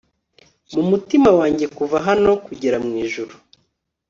mumutima 0.73 1.29
wanjye 1.39 1.65
kuva 1.77 1.97
hano 2.07 2.31
kugera 2.45 2.77
mwijuru 2.85 3.33